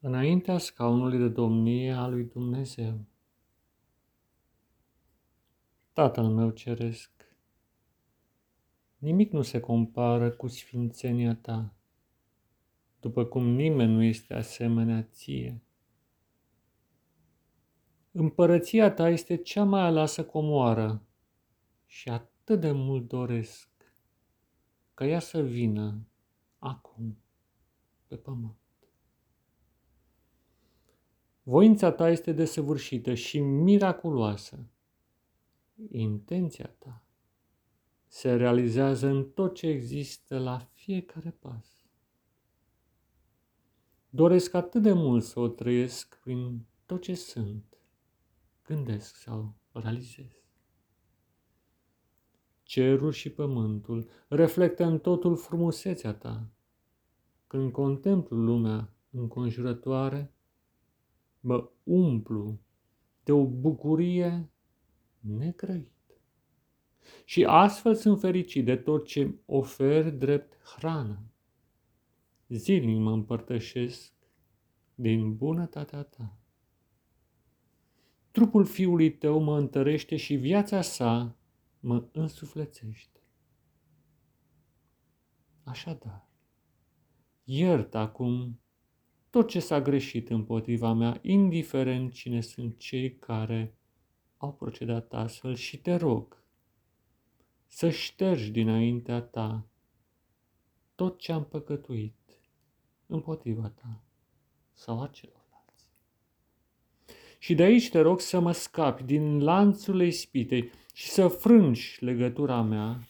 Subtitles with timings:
[0.00, 3.04] înaintea scaunului de domnie a lui Dumnezeu.
[5.92, 7.10] Tatăl meu ceresc,
[8.98, 11.74] nimic nu se compară cu sfințenia ta,
[13.00, 15.60] după cum nimeni nu este asemenea ție.
[18.12, 21.02] Împărăția ta este cea mai alasă comoară
[21.86, 23.68] și atât de mult doresc
[24.94, 26.06] ca ea să vină
[26.58, 27.18] acum
[28.06, 28.65] pe pământ.
[31.48, 34.66] Voința ta este desăvârșită și miraculoasă.
[35.90, 37.04] Intenția ta
[38.06, 41.86] se realizează în tot ce există la fiecare pas.
[44.08, 47.78] Doresc atât de mult să o trăiesc prin tot ce sunt,
[48.64, 50.44] gândesc sau realizez.
[52.62, 56.50] Cerul și pământul reflectă în totul frumusețea ta.
[57.46, 60.35] Când contemplu lumea înconjurătoare,
[61.46, 62.58] mă umplu
[63.22, 64.50] de o bucurie
[65.20, 66.14] negrăită.
[67.24, 71.22] Și astfel sunt fericit de tot ce ofer drept hrană.
[72.48, 74.12] Zilnic mă împărtășesc
[74.94, 76.38] din bunătatea ta.
[78.30, 81.36] Trupul fiului tău mă întărește și viața sa
[81.80, 83.20] mă însuflețește.
[85.62, 86.28] Așadar,
[87.44, 88.60] iert acum
[89.36, 93.76] tot ce s-a greșit împotriva mea, indiferent cine sunt cei care
[94.36, 96.42] au procedat astfel și te rog
[97.66, 99.66] să ștergi dinaintea ta
[100.94, 102.38] tot ce am păcătuit
[103.06, 104.02] împotriva ta
[104.72, 105.90] sau a celorlalți.
[107.38, 112.62] Și de aici te rog să mă scapi din lanțul ispitei și să frângi legătura
[112.62, 113.06] mea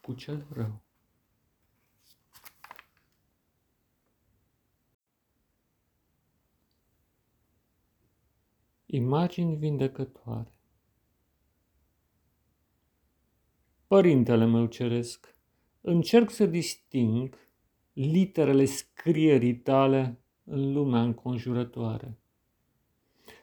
[0.00, 0.87] cu cel rău.
[8.90, 10.52] Imagini vindecătoare.
[13.86, 15.36] Părintele meu ceresc,
[15.80, 17.36] încerc să disting
[17.92, 22.18] literele scrierii tale în lumea înconjurătoare.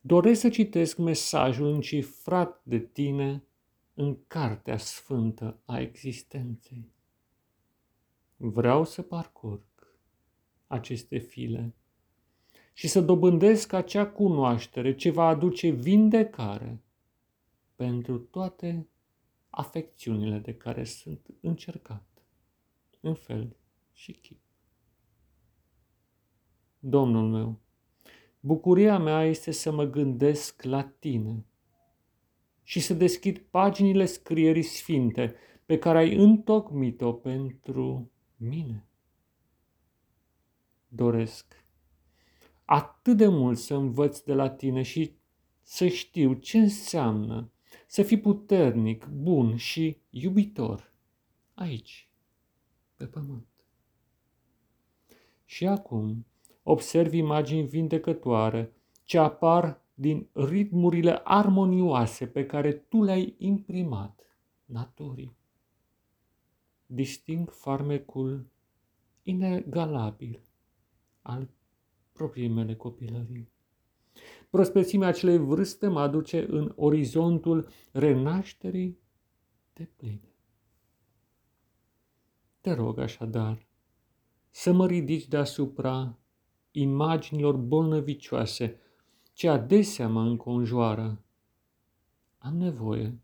[0.00, 3.44] Doresc să citesc mesajul încifrat de tine
[3.94, 6.92] în Cartea Sfântă a Existenței.
[8.36, 9.64] Vreau să parcurg
[10.66, 11.74] aceste file
[12.78, 16.82] și să dobândesc acea cunoaștere ce va aduce vindecare
[17.74, 18.88] pentru toate
[19.50, 22.06] afecțiunile de care sunt încercat
[23.00, 23.56] în fel
[23.92, 24.40] și chip.
[26.78, 27.60] Domnul meu,
[28.40, 31.46] bucuria mea este să mă gândesc la tine
[32.62, 35.34] și să deschid paginile scrierii sfinte
[35.66, 38.88] pe care ai întocmit-o pentru mine.
[40.88, 41.66] Doresc
[42.70, 45.12] atât de mult să învăț de la tine și
[45.62, 47.50] să știu ce înseamnă
[47.86, 50.92] să fii puternic, bun și iubitor
[51.54, 52.10] aici,
[52.96, 53.46] pe pământ.
[55.44, 56.26] Și acum
[56.62, 58.72] observ imagini vindecătoare
[59.04, 64.20] ce apar din ritmurile armonioase pe care tu le-ai imprimat
[64.64, 65.36] naturii.
[66.86, 68.46] Disting farmecul
[69.22, 70.40] inegalabil
[71.22, 71.48] al
[72.18, 73.52] propriei mele copilării.
[74.50, 78.98] Prospețimea acelei vârste mă aduce în orizontul renașterii
[79.72, 80.32] de pline.
[82.60, 83.66] Te rog așadar
[84.50, 86.18] să mă ridici deasupra
[86.70, 88.80] imaginilor bolnăvicioase
[89.32, 91.22] ce adesea mă înconjoară.
[92.38, 93.20] Am nevoie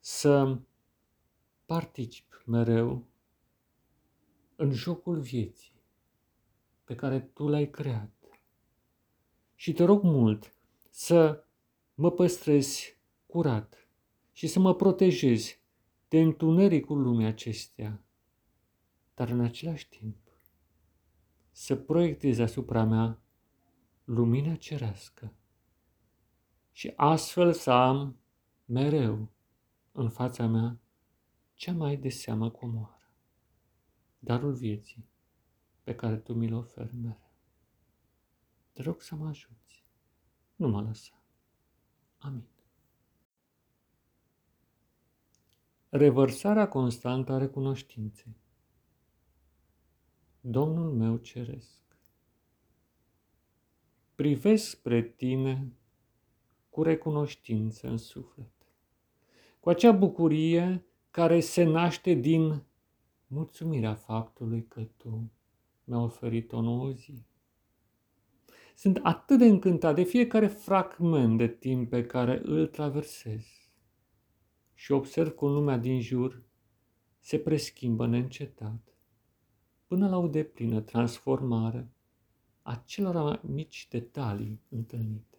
[0.00, 0.58] să
[1.66, 3.06] particip mereu
[4.56, 5.73] în jocul vieții
[6.84, 8.12] pe care tu l-ai creat.
[9.54, 10.54] Și te rog mult
[10.90, 11.44] să
[11.94, 13.88] mă păstrezi curat
[14.32, 15.62] și să mă protejezi
[16.08, 18.04] de întunericul lumii acestea,
[19.14, 20.16] dar în același timp
[21.50, 23.22] să proiectezi asupra mea
[24.04, 25.34] lumina cerească
[26.72, 28.16] și astfel să am
[28.64, 29.28] mereu
[29.92, 30.78] în fața mea
[31.54, 33.10] cea mai de seamă comoară,
[34.18, 35.08] darul vieții
[35.84, 37.30] pe care tu mi-l oferi mereu.
[38.72, 39.84] Te rog să mă ajuți.
[40.56, 41.22] Nu mă lăsa.
[42.18, 42.48] Amin.
[45.88, 48.36] Revărsarea constantă a recunoștinței.
[50.40, 51.82] Domnul meu ceresc,
[54.14, 55.72] privesc spre tine
[56.70, 58.52] cu recunoștință în suflet,
[59.60, 62.62] cu acea bucurie care se naște din
[63.26, 65.30] mulțumirea faptului că tu
[65.84, 67.24] mi-a oferit o nouă zi,
[68.74, 73.46] Sunt atât de încântat de fiecare fragment de timp pe care îl traversez
[74.74, 76.42] și observ cum lumea din jur
[77.18, 78.94] se preschimbă neîncetat
[79.86, 81.88] până la o deplină transformare
[82.62, 85.38] a celor mici detalii întâlnite.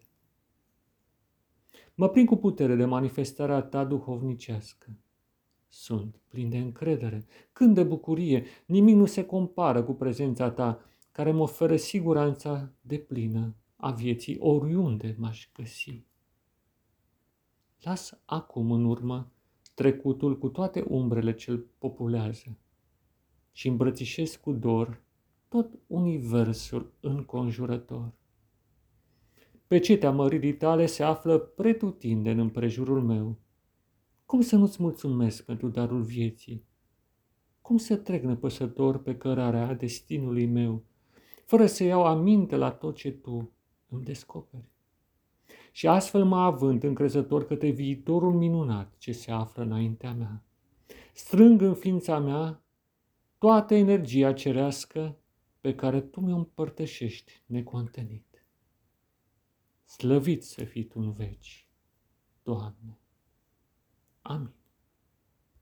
[1.95, 4.97] Mă prind cu putere de manifestarea ta duhovnicească.
[5.77, 10.79] Sunt plin de încredere, când de bucurie, nimic nu se compară cu prezența ta,
[11.11, 16.03] care mă oferă siguranța de plină a vieții oriunde m-aș găsi.
[17.81, 19.31] Las acum în urmă
[19.73, 22.57] trecutul cu toate umbrele ce-l populează
[23.51, 25.01] și îmbrățișez cu dor
[25.47, 28.11] tot universul înconjurător.
[29.67, 33.37] Pe cetea măririi tale se află pretutindeni în prejurul meu.
[34.25, 36.65] Cum să nu-ți mulțumesc pentru darul vieții?
[37.61, 40.83] Cum să trec nepăsător pe cărarea destinului meu,
[41.45, 43.51] fără să iau aminte la tot ce tu
[43.89, 44.69] îmi descoperi?
[45.71, 50.43] Și astfel mă având încrezător către viitorul minunat ce se află înaintea mea.
[51.13, 52.63] Strâng în ființa mea
[53.37, 55.17] toată energia cerească
[55.59, 58.45] pe care tu mi-o împărtășești necontenit.
[59.83, 61.67] Slăvit să fii tu în veci,
[62.43, 62.99] Doamne.
[64.25, 64.64] Amin.